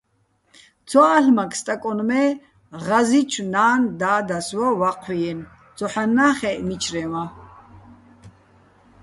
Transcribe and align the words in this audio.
ცო 0.89 1.01
ა́ლ'მაკ 1.17 1.51
სტაკონ, 1.59 1.99
მე: 2.09 2.21
"ღაზი́ჩო̆ 2.85 3.47
ნა́ნ-და́დას 3.53 4.47
ვა 4.59 4.67
ვაჴვიენო̆",- 4.79 5.49
ცოჰ̦ანნა́ 5.77 6.33
ხეჸ, 6.37 6.57
მიჩრეჼ 6.67 7.03
ვა. 7.11 7.23